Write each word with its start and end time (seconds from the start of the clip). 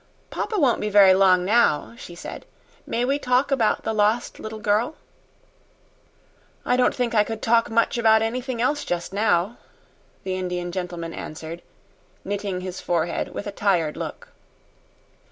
"Papa 0.31 0.59
won't 0.59 0.81
be 0.81 0.89
very 0.89 1.13
long 1.13 1.45
now," 1.45 1.93
she 1.95 2.15
said. 2.15 2.47
"May 2.87 3.05
we 3.05 3.19
talk 3.19 3.51
about 3.51 3.83
the 3.83 3.93
lost 3.93 4.39
little 4.39 4.57
girl?" 4.57 4.95
"I 6.65 6.75
don't 6.75 6.95
think 6.95 7.13
I 7.13 7.23
could 7.23 7.39
talk 7.39 7.69
much 7.69 7.99
about 7.99 8.23
anything 8.23 8.59
else 8.59 8.83
just 8.83 9.13
now," 9.13 9.57
the 10.23 10.35
Indian 10.37 10.71
gentleman 10.71 11.13
answered, 11.13 11.61
knitting 12.25 12.61
his 12.61 12.81
forehead 12.81 13.31
with 13.35 13.45
a 13.45 13.51
tired 13.51 13.95
look. 13.95 14.29